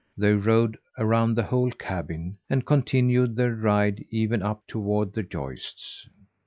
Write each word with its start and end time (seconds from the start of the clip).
They 0.17 0.33
rode 0.33 0.79
around 0.97 1.35
the 1.35 1.43
whole 1.43 1.69
cabin, 1.69 2.39
and 2.49 2.65
continued 2.65 3.35
their 3.35 3.53
ride 3.53 4.03
even 4.09 4.41
up 4.41 4.63
toward 4.65 5.13
the 5.13 5.21
joists. 5.21 6.07